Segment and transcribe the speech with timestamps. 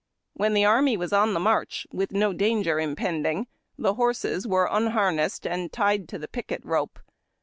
[0.33, 3.45] When the army was on the march, with no danger impending,
[3.77, 6.97] the horses were unhar nessed and tied to the picket ro})e.